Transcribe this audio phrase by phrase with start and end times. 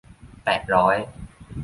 [0.43, 0.95] แปดร้อย